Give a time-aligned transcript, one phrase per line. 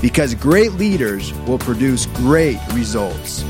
[0.00, 3.44] Because great leaders will produce great results.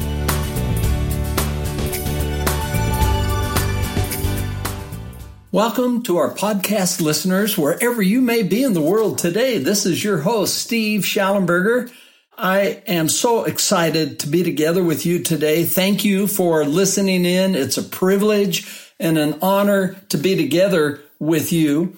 [5.52, 9.58] Welcome to our podcast listeners, wherever you may be in the world today.
[9.58, 11.92] This is your host, Steve Shallenberger.
[12.38, 15.64] I am so excited to be together with you today.
[15.64, 17.54] Thank you for listening in.
[17.54, 21.96] It's a privilege and an honor to be together with you.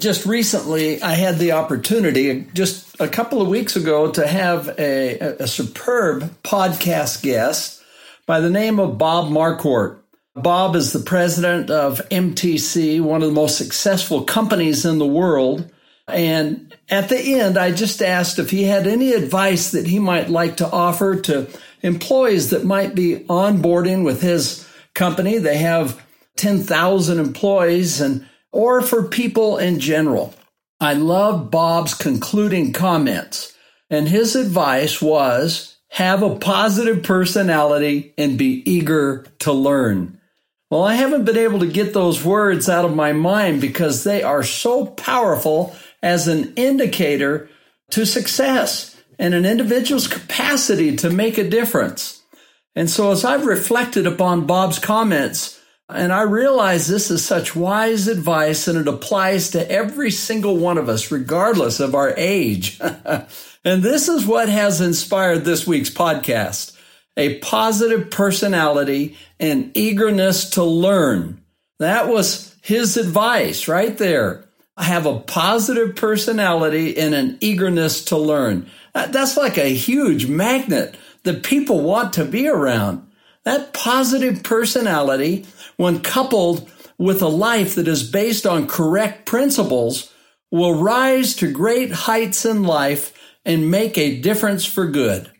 [0.00, 5.36] Just recently, I had the opportunity, just a couple of weeks ago, to have a,
[5.40, 7.82] a superb podcast guest
[8.24, 9.98] by the name of Bob Marquardt.
[10.34, 15.70] Bob is the president of MTC, one of the most successful companies in the world.
[16.08, 20.30] And at the end, I just asked if he had any advice that he might
[20.30, 21.46] like to offer to
[21.82, 25.36] employees that might be onboarding with his company.
[25.36, 26.02] They have
[26.36, 30.34] 10,000 employees and or for people in general.
[30.80, 33.54] I love Bob's concluding comments,
[33.90, 40.20] and his advice was have a positive personality and be eager to learn.
[40.70, 44.22] Well, I haven't been able to get those words out of my mind because they
[44.22, 47.50] are so powerful as an indicator
[47.90, 52.22] to success and an individual's capacity to make a difference.
[52.76, 55.59] And so as I've reflected upon Bob's comments,
[55.94, 60.78] and I realize this is such wise advice and it applies to every single one
[60.78, 62.80] of us, regardless of our age.
[63.64, 66.76] and this is what has inspired this week's podcast
[67.16, 71.40] a positive personality and eagerness to learn.
[71.78, 74.44] That was his advice right there.
[74.76, 78.70] I Have a positive personality and an eagerness to learn.
[78.94, 80.94] That's like a huge magnet
[81.24, 83.09] that people want to be around.
[83.44, 85.46] That positive personality,
[85.76, 90.12] when coupled with a life that is based on correct principles,
[90.50, 95.30] will rise to great heights in life and make a difference for good.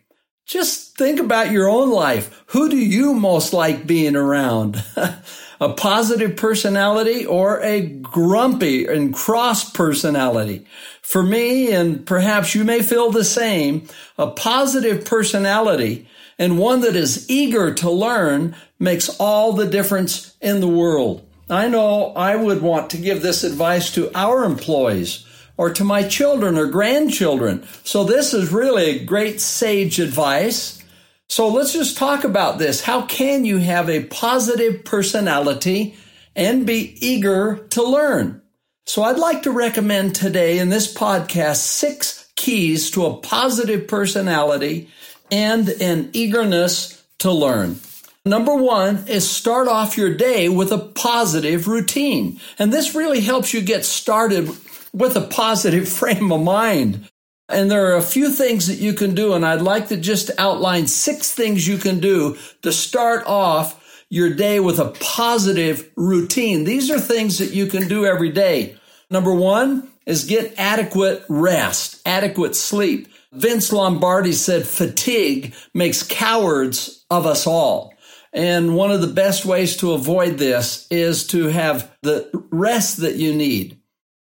[0.47, 2.43] Just think about your own life.
[2.47, 4.83] Who do you most like being around?
[5.61, 10.65] a positive personality or a grumpy and cross personality?
[11.03, 13.87] For me, and perhaps you may feel the same,
[14.17, 16.07] a positive personality
[16.41, 21.23] and one that is eager to learn makes all the difference in the world.
[21.47, 25.23] I know I would want to give this advice to our employees
[25.55, 27.63] or to my children or grandchildren.
[27.83, 30.81] So this is really great sage advice.
[31.29, 32.81] So let's just talk about this.
[32.81, 35.95] How can you have a positive personality
[36.35, 38.41] and be eager to learn?
[38.87, 44.89] So I'd like to recommend today in this podcast six keys to a positive personality
[45.31, 47.79] and an eagerness to learn.
[48.25, 52.39] Number one is start off your day with a positive routine.
[52.59, 54.49] And this really helps you get started
[54.93, 57.09] with a positive frame of mind.
[57.49, 59.33] And there are a few things that you can do.
[59.33, 64.33] And I'd like to just outline six things you can do to start off your
[64.33, 66.63] day with a positive routine.
[66.63, 68.77] These are things that you can do every day.
[69.09, 73.07] Number one is get adequate rest, adequate sleep.
[73.33, 77.93] Vince Lombardi said fatigue makes cowards of us all.
[78.33, 83.15] And one of the best ways to avoid this is to have the rest that
[83.15, 83.77] you need.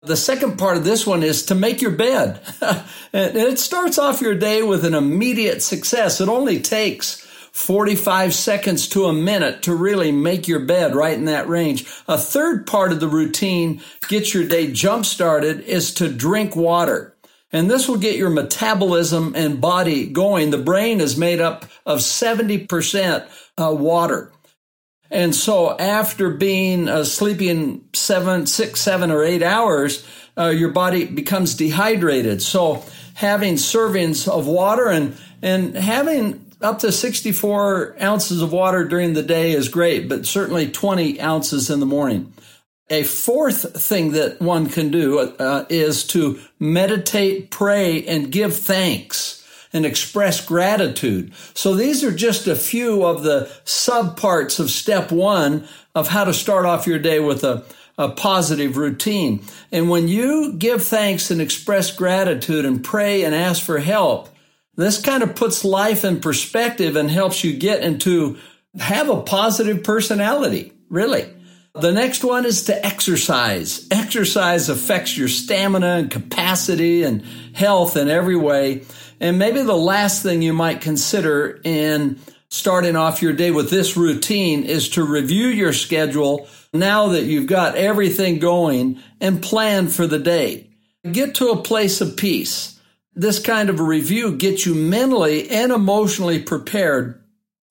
[0.01, 2.39] The second part of this one is to make your bed.
[2.61, 6.21] and it starts off your day with an immediate success.
[6.21, 11.25] It only takes 45 seconds to a minute to really make your bed right in
[11.25, 11.85] that range.
[12.07, 17.14] A third part of the routine gets your day jump started is to drink water.
[17.55, 20.49] And this will get your metabolism and body going.
[20.49, 23.25] The brain is made up of 70%
[23.57, 24.33] uh, water.
[25.09, 30.05] And so after being uh, sleeping seven, six, seven, or eight hours,
[30.37, 32.41] uh, your body becomes dehydrated.
[32.41, 39.13] So having servings of water and, and having up to 64 ounces of water during
[39.13, 42.33] the day is great, but certainly 20 ounces in the morning.
[42.89, 49.43] A fourth thing that one can do uh, is to meditate, pray, and give thanks
[49.73, 51.33] and express gratitude.
[51.53, 56.33] So these are just a few of the subparts of step one of how to
[56.33, 57.65] start off your day with a,
[57.97, 59.43] a positive routine.
[59.71, 64.29] And when you give thanks and express gratitude and pray and ask for help,
[64.75, 68.37] This kind of puts life in perspective and helps you get into
[68.79, 71.31] have a positive personality, really.
[71.75, 73.85] The next one is to exercise.
[73.91, 77.21] Exercise affects your stamina and capacity and
[77.53, 78.83] health in every way.
[79.19, 82.17] And maybe the last thing you might consider in
[82.47, 87.47] starting off your day with this routine is to review your schedule now that you've
[87.47, 90.69] got everything going and plan for the day.
[91.11, 92.79] Get to a place of peace.
[93.15, 97.21] This kind of a review gets you mentally and emotionally prepared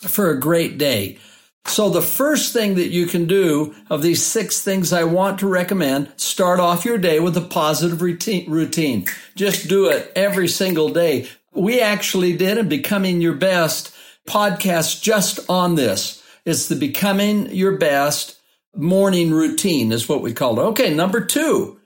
[0.01, 1.19] for a great day.
[1.67, 5.49] So the first thing that you can do of these six things I want to
[5.49, 9.07] recommend, start off your day with a positive routine.
[9.35, 11.29] Just do it every single day.
[11.53, 13.95] We actually did a Becoming Your Best
[14.27, 16.23] podcast just on this.
[16.45, 18.39] It's the Becoming Your Best
[18.77, 20.65] morning routine is what we call it.
[20.65, 20.93] Okay.
[20.93, 21.81] Number two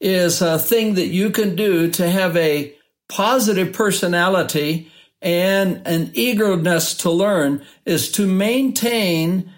[0.00, 2.74] is a thing that you can do to have a
[3.08, 4.90] positive personality
[5.22, 9.50] and an eagerness to learn is to maintain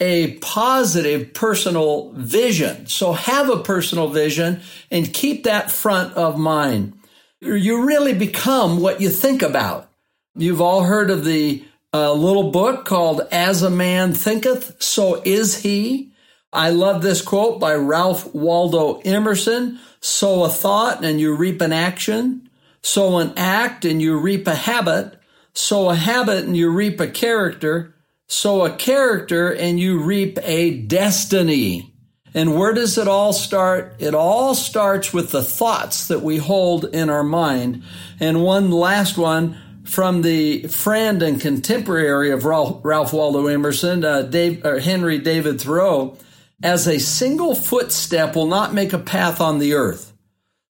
[0.00, 2.88] a positive personal vision.
[2.88, 4.60] So have a personal vision
[4.90, 6.94] and keep that front of mind.
[7.40, 9.88] You really become what you think about.
[10.34, 11.64] You've all heard of the
[11.94, 16.12] uh, little book called As a Man Thinketh, So Is He.
[16.52, 19.78] I love this quote by Ralph Waldo Emerson.
[20.00, 22.48] Sow a thought and you reap an action.
[22.82, 25.18] Sow an act and you reap a habit
[25.54, 27.94] sow a habit and you reap a character,
[28.26, 31.94] sow a character and you reap a destiny.
[32.34, 33.96] And where does it all start?
[33.98, 37.82] It all starts with the thoughts that we hold in our mind.
[38.20, 44.62] And one last one from the friend and contemporary of Ralph, Waldo Emerson, uh, Dave,
[44.64, 46.16] Henry David Thoreau,
[46.62, 50.11] as a single footstep will not make a path on the earth.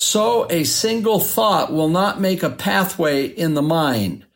[0.02, 4.26] So a single thought will not make a pathway in the mind.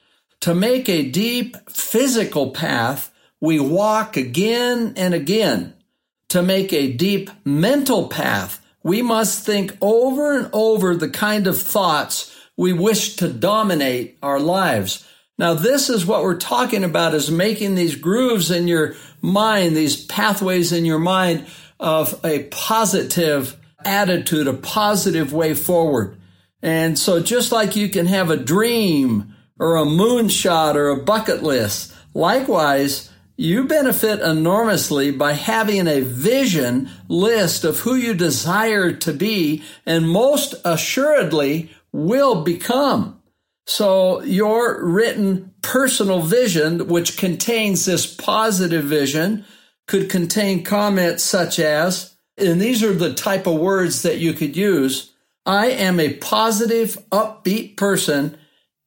[0.43, 5.75] To make a deep physical path, we walk again and again.
[6.29, 11.61] To make a deep mental path, we must think over and over the kind of
[11.61, 15.05] thoughts we wish to dominate our lives.
[15.37, 20.07] Now, this is what we're talking about is making these grooves in your mind, these
[20.07, 21.45] pathways in your mind
[21.81, 26.19] of a positive attitude, a positive way forward.
[26.63, 31.43] And so just like you can have a dream or a moonshot or a bucket
[31.43, 31.93] list.
[32.15, 39.63] Likewise, you benefit enormously by having a vision list of who you desire to be
[39.85, 43.21] and most assuredly will become.
[43.67, 49.45] So your written personal vision, which contains this positive vision,
[49.87, 54.57] could contain comments such as, and these are the type of words that you could
[54.57, 55.13] use.
[55.45, 58.37] I am a positive, upbeat person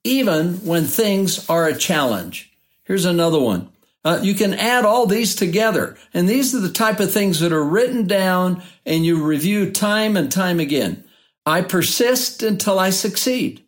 [0.04, 2.51] even when things are a challenge.
[2.84, 3.69] Here's another one.
[4.04, 7.51] Uh, you can add all these together, and these are the type of things that
[7.51, 11.04] are written down and you review time and time again.
[11.46, 13.66] I persist until I succeed.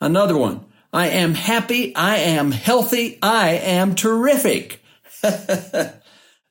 [0.00, 0.64] Another one.
[0.92, 1.94] I am happy.
[1.96, 3.18] I am healthy.
[3.20, 4.80] I am terrific.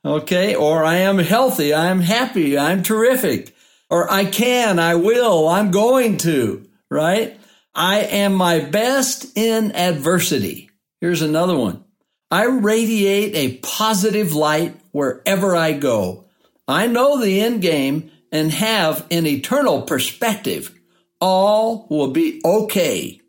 [0.03, 0.55] okay.
[0.55, 1.73] Or I am healthy.
[1.73, 2.57] I am happy.
[2.57, 3.55] I'm terrific.
[3.89, 4.79] Or I can.
[4.79, 5.47] I will.
[5.47, 6.67] I'm going to.
[6.89, 7.39] Right.
[7.75, 10.69] I am my best in adversity.
[11.01, 11.83] Here's another one.
[12.29, 16.25] I radiate a positive light wherever I go.
[16.67, 20.73] I know the end game and have an eternal perspective.
[21.19, 23.21] All will be okay.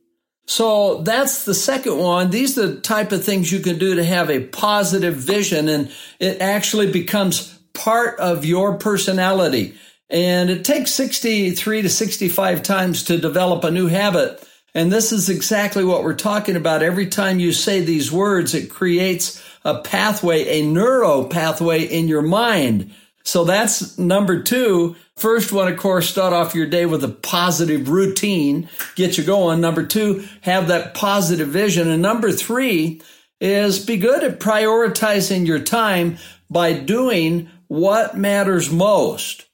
[0.47, 2.31] So that's the second one.
[2.31, 5.91] These are the type of things you can do to have a positive vision and
[6.21, 9.75] it actually becomes part of your personality.
[10.11, 14.47] And it takes 63 to 65 times to develop a new habit.
[14.75, 16.83] And this is exactly what we're talking about.
[16.83, 22.23] Every time you say these words, it creates a pathway, a neuro pathway in your
[22.23, 22.93] mind.
[23.25, 24.97] So that's number two.
[25.17, 29.61] First one, of course, start off your day with a positive routine, get you going.
[29.61, 31.89] Number two, have that positive vision.
[31.89, 33.01] And number three
[33.41, 36.19] is be good at prioritizing your time
[36.51, 39.47] by doing what matters most.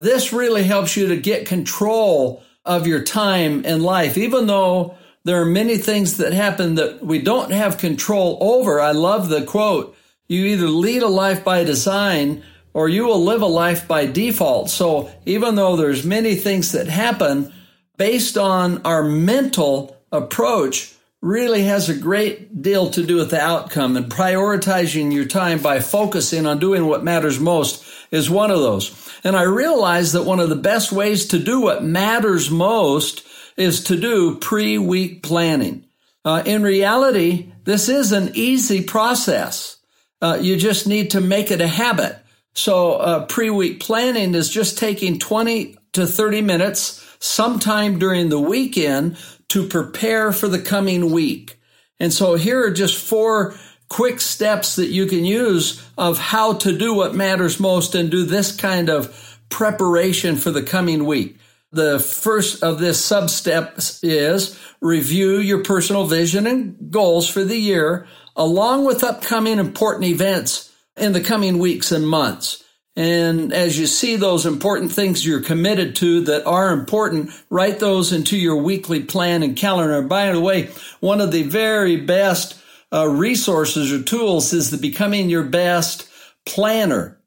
[0.00, 5.40] This really helps you to get control of your time in life, even though there
[5.40, 8.80] are many things that happen that we don't have control over.
[8.80, 9.96] I love the quote,
[10.28, 14.70] you either lead a life by design or you will live a life by default.
[14.70, 17.52] So even though there's many things that happen
[17.96, 23.96] based on our mental approach, really has a great deal to do with the outcome
[23.96, 29.10] and prioritizing your time by focusing on doing what matters most is one of those.
[29.24, 33.84] And I realized that one of the best ways to do what matters most is
[33.84, 35.84] to do pre-week planning.
[36.24, 39.78] Uh, in reality, this is an easy process.
[40.22, 42.16] Uh, you just need to make it a habit.
[42.58, 49.16] So uh, pre-week planning is just taking 20 to 30 minutes sometime during the weekend
[49.50, 51.56] to prepare for the coming week.
[52.00, 53.54] And so here are just four
[53.88, 58.24] quick steps that you can use of how to do what matters most and do
[58.24, 61.38] this kind of preparation for the coming week.
[61.70, 67.56] The first of this sub steps is review your personal vision and goals for the
[67.56, 70.67] year, along with upcoming important events
[71.00, 72.64] in the coming weeks and months.
[72.96, 78.12] And as you see those important things you're committed to that are important, write those
[78.12, 80.02] into your weekly plan and calendar.
[80.02, 82.60] By the way, one of the very best
[82.92, 86.08] uh, resources or tools is the Becoming Your Best
[86.44, 87.20] Planner.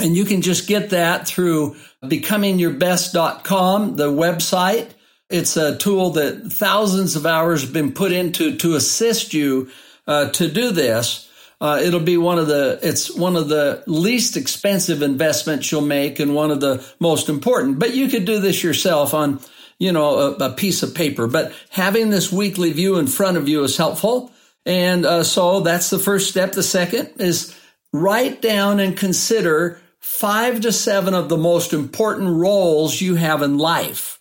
[0.00, 4.90] And you can just get that through becomingyourbest.com, the website.
[5.28, 9.68] It's a tool that thousands of hours have been put into to assist you
[10.06, 11.29] uh, to do this.
[11.60, 16.18] Uh, it'll be one of the it's one of the least expensive investments you'll make
[16.18, 17.78] and one of the most important.
[17.78, 19.40] But you could do this yourself on
[19.78, 21.26] you know a, a piece of paper.
[21.26, 24.32] But having this weekly view in front of you is helpful.
[24.64, 26.52] And uh, so that's the first step.
[26.52, 27.54] The second is
[27.92, 33.58] write down and consider five to seven of the most important roles you have in
[33.58, 34.20] life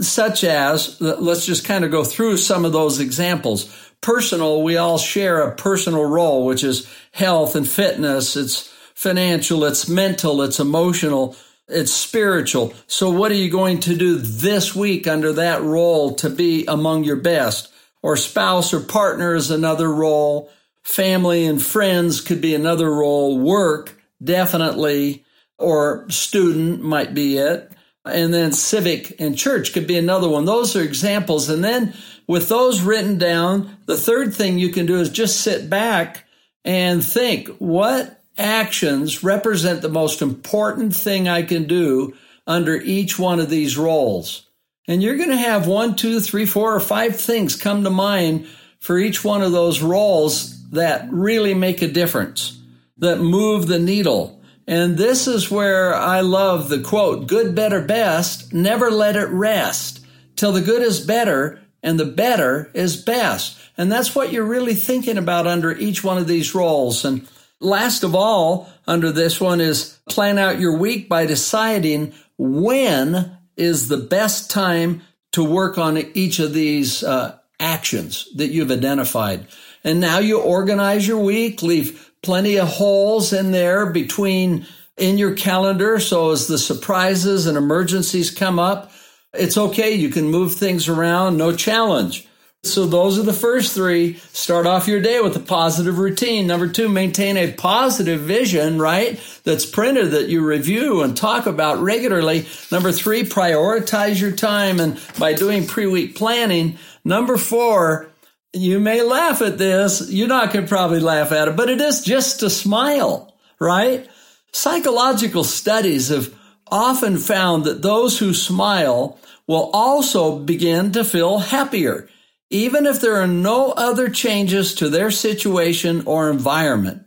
[0.00, 4.98] such as let's just kind of go through some of those examples personal, we all
[4.98, 8.36] share a personal role, which is health and fitness.
[8.36, 11.36] It's financial, it's mental, it's emotional,
[11.68, 12.74] it's spiritual.
[12.86, 17.04] So what are you going to do this week under that role to be among
[17.04, 17.72] your best?
[18.02, 20.50] Or spouse or partner is another role.
[20.82, 23.38] Family and friends could be another role.
[23.38, 25.24] Work, definitely.
[25.58, 27.70] Or student might be it.
[28.06, 30.46] And then civic and church could be another one.
[30.46, 31.50] Those are examples.
[31.50, 31.94] And then
[32.30, 36.26] with those written down, the third thing you can do is just sit back
[36.64, 42.14] and think what actions represent the most important thing I can do
[42.46, 44.46] under each one of these roles.
[44.86, 48.46] And you're going to have one, two, three, four, or five things come to mind
[48.78, 52.56] for each one of those roles that really make a difference,
[52.98, 54.40] that move the needle.
[54.68, 60.06] And this is where I love the quote, good, better, best, never let it rest
[60.36, 63.58] till the good is better and the better is best.
[63.76, 67.04] And that's what you're really thinking about under each one of these roles.
[67.04, 67.26] And
[67.60, 73.88] last of all, under this one is plan out your week by deciding when is
[73.88, 79.46] the best time to work on each of these uh, actions that you've identified.
[79.84, 85.34] And now you organize your week, leave plenty of holes in there between in your
[85.34, 85.98] calendar.
[86.00, 88.92] So as the surprises and emergencies come up,
[89.34, 89.92] it's okay.
[89.92, 91.36] You can move things around.
[91.36, 92.26] No challenge.
[92.62, 94.16] So those are the first three.
[94.32, 96.46] Start off your day with a positive routine.
[96.46, 99.18] Number two, maintain a positive vision, right?
[99.44, 102.46] That's printed that you review and talk about regularly.
[102.70, 104.78] Number three, prioritize your time.
[104.78, 108.10] And by doing pre-week planning, number four,
[108.52, 110.10] you may laugh at this.
[110.10, 114.06] You're not going to probably laugh at it, but it is just to smile, right?
[114.52, 116.34] Psychological studies have
[116.70, 122.08] often found that those who smile will also begin to feel happier,
[122.50, 127.04] even if there are no other changes to their situation or environment.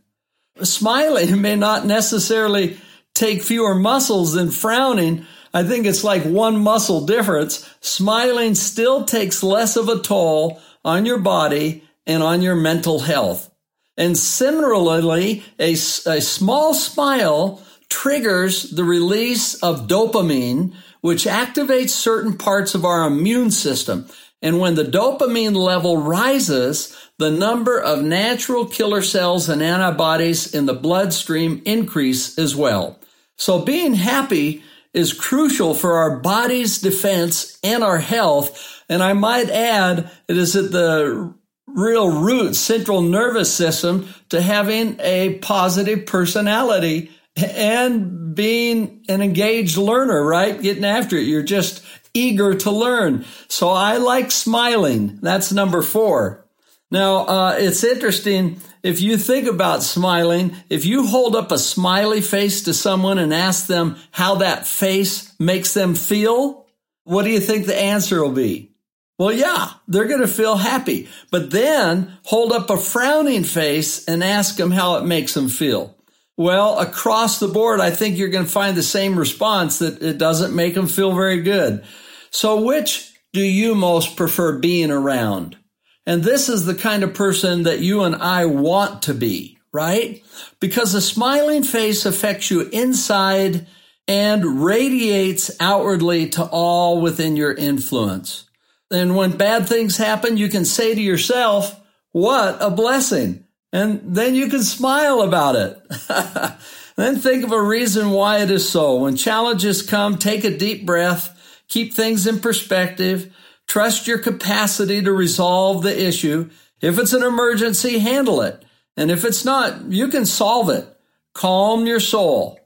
[0.62, 2.78] Smiling may not necessarily
[3.14, 5.26] take fewer muscles than frowning.
[5.54, 7.70] I think it's like one muscle difference.
[7.82, 13.50] Smiling still takes less of a toll on your body and on your mental health.
[13.98, 17.62] And similarly, a, a small smile
[17.94, 24.08] triggers the release of dopamine, which activates certain parts of our immune system.
[24.42, 30.66] And when the dopamine level rises, the number of natural killer cells and antibodies in
[30.66, 33.00] the bloodstream increase as well.
[33.38, 38.84] So being happy is crucial for our body's defense and our health.
[38.90, 41.32] And I might add, it is at the
[41.68, 50.24] real root central nervous system to having a positive personality and being an engaged learner,
[50.24, 50.62] right?
[50.62, 51.28] Getting after it.
[51.28, 53.26] You're just eager to learn.
[53.48, 55.20] So I like smiling.
[55.22, 56.46] That's number four.
[56.92, 58.62] Now, uh, it's interesting.
[58.84, 63.34] If you think about smiling, if you hold up a smiley face to someone and
[63.34, 66.68] ask them how that face makes them feel,
[67.04, 68.72] what do you think the answer will be?
[69.18, 71.08] Well, yeah, they're going to feel happy.
[71.32, 75.96] But then hold up a frowning face and ask them how it makes them feel.
[76.36, 80.18] Well, across the board, I think you're going to find the same response that it
[80.18, 81.84] doesn't make them feel very good.
[82.32, 85.58] So which do you most prefer being around?
[86.06, 90.24] And this is the kind of person that you and I want to be, right?
[90.60, 93.68] Because a smiling face affects you inside
[94.08, 98.46] and radiates outwardly to all within your influence.
[98.92, 101.80] And when bad things happen, you can say to yourself,
[102.12, 103.46] what a blessing.
[103.74, 105.82] And then you can smile about it.
[106.96, 108.98] then think of a reason why it is so.
[108.98, 113.36] When challenges come, take a deep breath, keep things in perspective,
[113.68, 116.52] trust your capacity to resolve the issue.
[116.82, 118.64] If it's an emergency, handle it.
[118.96, 120.88] And if it's not, you can solve it.
[121.34, 122.60] Calm your soul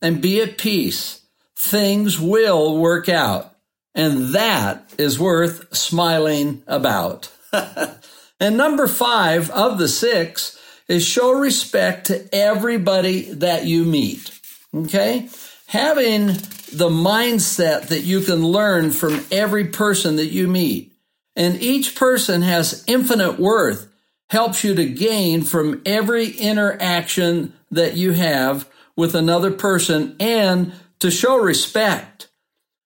[0.00, 1.22] and be at peace.
[1.56, 3.56] Things will work out.
[3.96, 7.32] And that is worth smiling about.
[8.42, 10.58] and number five of the six
[10.88, 14.36] is show respect to everybody that you meet.
[14.74, 15.28] Okay?
[15.68, 16.26] Having
[16.72, 20.92] the mindset that you can learn from every person that you meet.
[21.36, 23.86] And each person has infinite worth
[24.28, 31.12] helps you to gain from every interaction that you have with another person and to
[31.12, 32.28] show respect.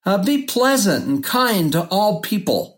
[0.05, 2.76] Uh, be pleasant and kind to all people.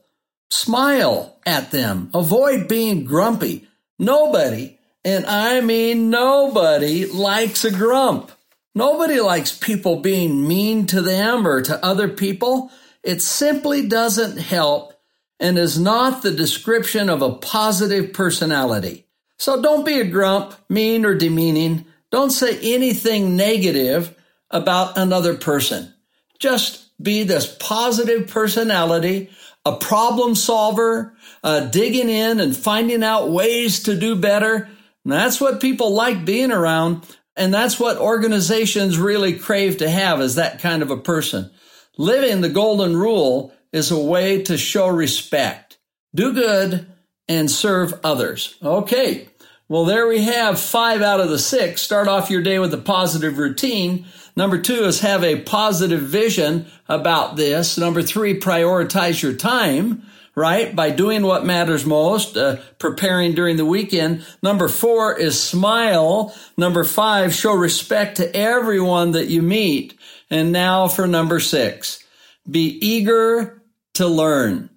[0.51, 2.11] Smile at them.
[2.15, 3.69] Avoid being grumpy.
[3.99, 8.31] Nobody, and I mean nobody, likes a grump.
[8.75, 12.71] Nobody likes people being mean to them or to other people.
[13.03, 14.93] It simply doesn't help
[15.41, 19.07] and is not the description of a positive personality.
[19.37, 21.87] So don't be a grump, mean or demeaning.
[22.11, 24.15] Don't say anything negative
[24.51, 25.93] about another person.
[26.39, 29.31] Just be this positive personality,
[29.69, 34.69] a problem solver, uh, digging in and finding out ways to do better.
[35.05, 37.07] And that's what people like being around.
[37.37, 41.51] And that's what organizations really crave to have is that kind of a person.
[41.97, 45.79] Living the golden rule is a way to show respect.
[46.15, 46.87] Do good
[47.29, 48.57] and serve others.
[48.63, 49.29] Okay.
[49.69, 51.83] Well, there we have five out of the six.
[51.83, 54.07] Start off your day with a positive routine.
[54.39, 57.77] Number two is have a positive vision about this.
[57.77, 60.77] Number three, prioritize your time, right?
[60.77, 64.25] By doing what matters most, uh, preparing during the weekend.
[64.41, 66.33] Number four is smile.
[66.57, 69.99] Number five, show respect to everyone that you meet.
[70.31, 72.05] And now for number six,
[72.49, 73.61] be eager
[73.95, 74.71] to learn.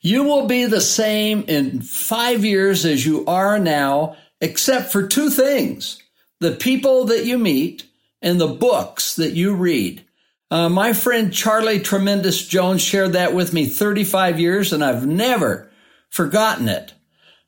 [0.00, 5.30] You will be the same in five years as you are now, except for two
[5.30, 6.02] things
[6.40, 7.87] the people that you meet
[8.22, 10.04] and the books that you read.
[10.50, 15.70] Uh, my friend Charlie Tremendous Jones shared that with me 35 years, and I've never
[16.08, 16.94] forgotten it.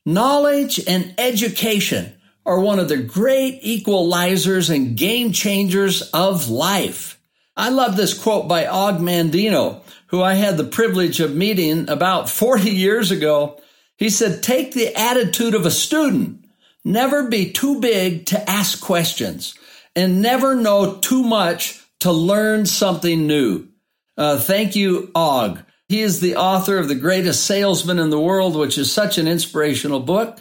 [0.05, 7.21] Knowledge and education are one of the great equalizers and game changers of life.
[7.57, 12.29] I love this quote by Og Mandino who I had the privilege of meeting about
[12.29, 13.61] 40 years ago,
[13.97, 16.45] he said, take the attitude of a student.
[16.85, 19.55] Never be too big to ask questions
[20.01, 23.69] and never know too much to learn something new.
[24.17, 25.61] Uh, thank you, Og.
[25.89, 29.29] He is the author of The Greatest Salesman in the World, which is such an
[29.29, 30.41] inspirational book.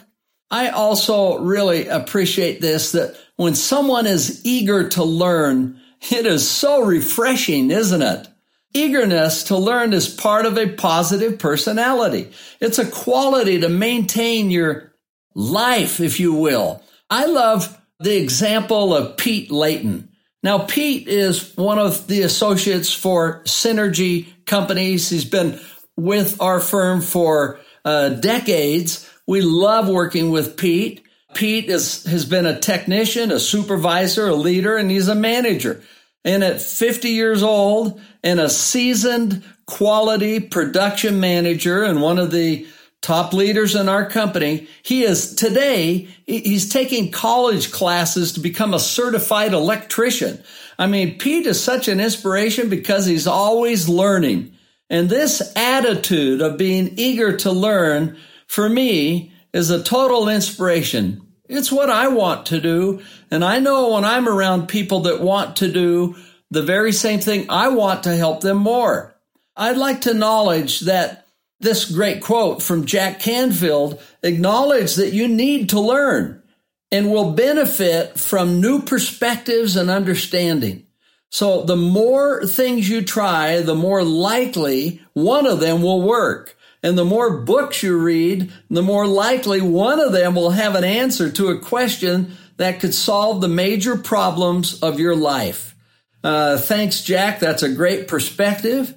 [0.50, 6.82] I also really appreciate this that when someone is eager to learn, it is so
[6.82, 8.28] refreshing, isn't it?
[8.72, 12.30] Eagerness to learn is part of a positive personality.
[12.60, 14.92] It's a quality to maintain your
[15.34, 16.82] life, if you will.
[17.08, 20.08] I love the example of Pete Layton.
[20.42, 25.10] Now, Pete is one of the associates for Synergy Companies.
[25.10, 25.60] He's been
[25.96, 29.08] with our firm for uh, decades.
[29.26, 31.04] We love working with Pete.
[31.34, 35.82] Pete is, has been a technician, a supervisor, a leader, and he's a manager.
[36.24, 42.66] And at 50 years old and a seasoned quality production manager and one of the
[43.02, 48.78] top leaders in our company, he is today, he's taking college classes to become a
[48.78, 50.42] certified electrician.
[50.78, 54.52] I mean, Pete is such an inspiration because he's always learning.
[54.88, 61.22] And this attitude of being eager to learn for me is a total inspiration.
[61.48, 63.02] It's what I want to do.
[63.30, 66.16] And I know when I'm around people that want to do
[66.50, 69.14] the very same thing, I want to help them more.
[69.56, 71.19] I'd like to acknowledge that
[71.60, 76.42] this great quote from Jack Canfield acknowledge that you need to learn
[76.90, 80.86] and will benefit from new perspectives and understanding.
[81.30, 86.56] So the more things you try, the more likely one of them will work.
[86.82, 90.82] And the more books you read, the more likely one of them will have an
[90.82, 95.76] answer to a question that could solve the major problems of your life.
[96.24, 97.38] Uh, thanks, Jack.
[97.38, 98.94] That's a great perspective.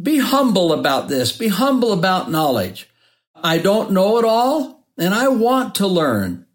[0.00, 1.36] Be humble about this.
[1.36, 2.88] Be humble about knowledge.
[3.34, 6.46] I don't know it all and I want to learn.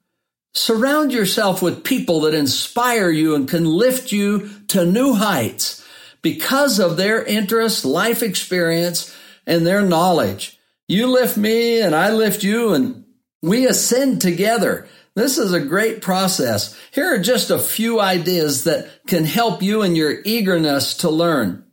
[0.54, 5.86] Surround yourself with people that inspire you and can lift you to new heights
[6.22, 10.58] because of their interest, life experience, and their knowledge.
[10.88, 13.04] You lift me and I lift you and
[13.42, 14.88] we ascend together.
[15.16, 16.80] This is a great process.
[16.92, 21.65] Here are just a few ideas that can help you in your eagerness to learn.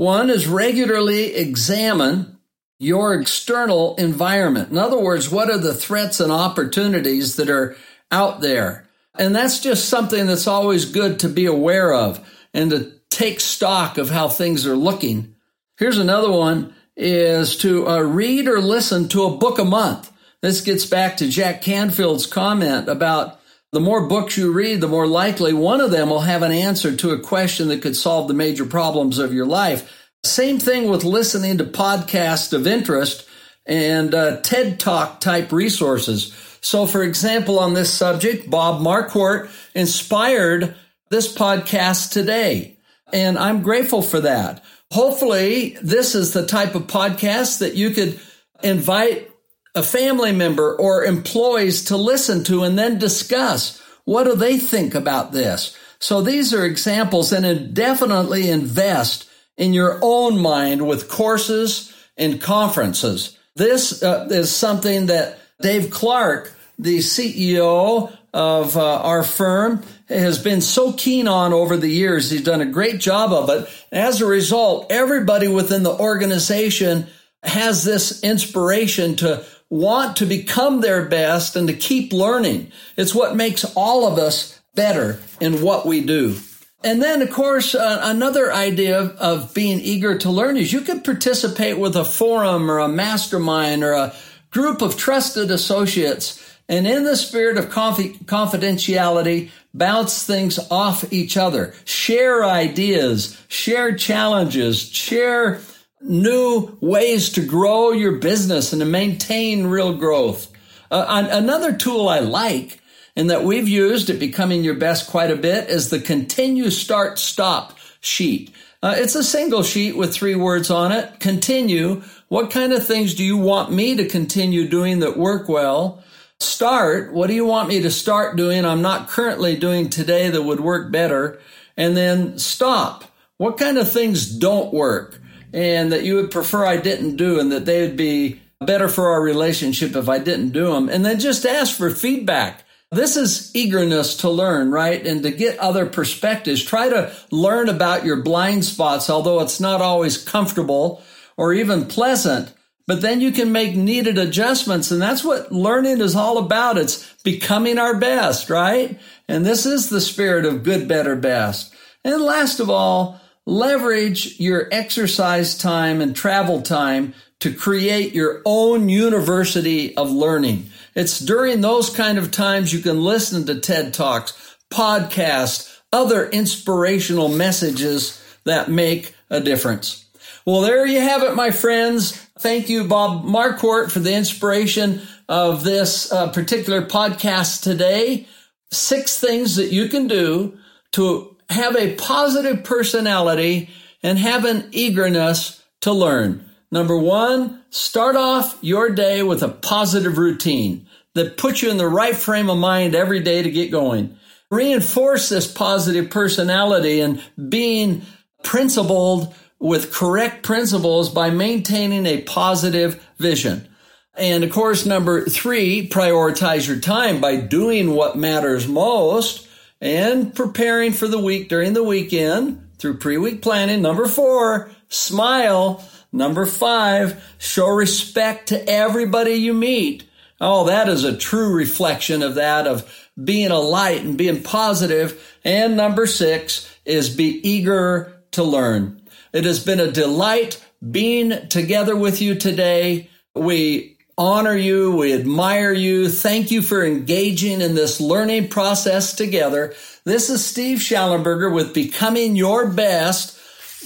[0.00, 2.38] One is regularly examine
[2.78, 4.70] your external environment.
[4.70, 7.76] In other words, what are the threats and opportunities that are
[8.10, 8.88] out there.
[9.18, 13.98] And that's just something that's always good to be aware of and to take stock
[13.98, 15.34] of how things are looking.
[15.76, 20.10] Here's another one is to uh, read or listen to a book a month.
[20.40, 23.39] This gets back to Jack Canfield's comment about
[23.72, 26.94] the more books you read, the more likely one of them will have an answer
[26.96, 30.08] to a question that could solve the major problems of your life.
[30.24, 33.26] Same thing with listening to podcasts of interest
[33.66, 36.34] and uh, TED Talk type resources.
[36.60, 40.74] So, for example, on this subject, Bob Marquardt inspired
[41.08, 42.76] this podcast today,
[43.12, 44.62] and I'm grateful for that.
[44.90, 48.20] Hopefully, this is the type of podcast that you could
[48.62, 49.29] invite
[49.74, 53.80] a family member or employees to listen to and then discuss.
[54.04, 55.76] What do they think about this?
[55.98, 63.36] So these are examples and definitely invest in your own mind with courses and conferences.
[63.56, 70.60] This uh, is something that Dave Clark, the CEO of uh, our firm, has been
[70.60, 72.30] so keen on over the years.
[72.30, 73.68] He's done a great job of it.
[73.92, 77.06] As a result, everybody within the organization
[77.42, 82.70] has this inspiration to want to become their best and to keep learning.
[82.96, 86.36] It's what makes all of us better in what we do.
[86.82, 91.04] And then, of course, uh, another idea of being eager to learn is you could
[91.04, 94.14] participate with a forum or a mastermind or a
[94.50, 96.38] group of trusted associates.
[96.68, 104.80] And in the spirit of confidentiality, bounce things off each other, share ideas, share challenges,
[104.80, 105.60] share
[106.00, 110.50] new ways to grow your business and to maintain real growth.
[110.90, 112.80] Uh, another tool I like
[113.16, 117.18] and that we've used at Becoming Your Best quite a bit is the continue start
[117.18, 118.54] stop sheet.
[118.82, 121.20] Uh, it's a single sheet with three words on it.
[121.20, 122.02] Continue.
[122.28, 126.02] What kind of things do you want me to continue doing that work well?
[126.38, 127.12] Start.
[127.12, 130.60] What do you want me to start doing I'm not currently doing today that would
[130.60, 131.40] work better?
[131.76, 133.04] And then stop.
[133.36, 135.20] What kind of things don't work
[135.52, 139.08] and that you would prefer I didn't do and that they would be better for
[139.08, 140.88] our relationship if I didn't do them?
[140.88, 142.64] And then just ask for feedback.
[142.92, 145.06] This is eagerness to learn, right?
[145.06, 146.64] And to get other perspectives.
[146.64, 151.02] Try to learn about your blind spots, although it's not always comfortable
[151.36, 152.52] or even pleasant.
[152.88, 154.90] But then you can make needed adjustments.
[154.90, 156.78] And that's what learning is all about.
[156.78, 158.98] It's becoming our best, right?
[159.28, 161.72] And this is the spirit of good, better, best.
[162.04, 168.88] And last of all, leverage your exercise time and travel time to create your own
[168.88, 170.70] university of learning.
[170.94, 177.28] It's during those kind of times you can listen to TED Talks, podcasts, other inspirational
[177.28, 180.04] messages that make a difference.
[180.46, 182.12] Well, there you have it, my friends.
[182.38, 188.26] Thank you, Bob Marquardt, for the inspiration of this uh, particular podcast today.
[188.70, 190.58] Six things that you can do
[190.92, 193.68] to have a positive personality
[194.02, 196.48] and have an eagerness to learn.
[196.72, 201.88] Number one, start off your day with a positive routine that puts you in the
[201.88, 204.16] right frame of mind every day to get going.
[204.50, 208.02] Reinforce this positive personality and being
[208.42, 213.68] principled with correct principles by maintaining a positive vision.
[214.14, 219.46] And of course, number three, prioritize your time by doing what matters most
[219.80, 223.82] and preparing for the week during the weekend through pre-week planning.
[223.82, 230.04] Number four, smile Number five, show respect to everybody you meet.
[230.40, 235.38] Oh, that is a true reflection of that, of being a light and being positive.
[235.44, 239.02] And number six is be eager to learn.
[239.32, 243.08] It has been a delight being together with you today.
[243.34, 244.94] We honor you.
[244.94, 246.10] We admire you.
[246.10, 249.72] Thank you for engaging in this learning process together.
[250.04, 253.38] This is Steve Shallenberger with Becoming Your Best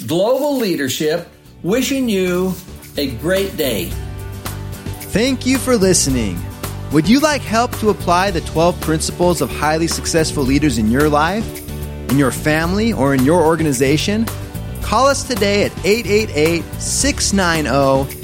[0.08, 1.28] Global Leadership
[1.62, 2.52] Wishing you
[2.96, 3.90] a great day.
[5.14, 6.36] Thank you for listening.
[6.90, 11.08] Would you like help to apply the 12 principles of highly successful leaders in your
[11.08, 11.46] life,
[12.10, 14.26] in your family, or in your organization?
[14.82, 18.23] Call us today at 888 690